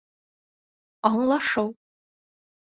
Аңлашыу 1.11 1.71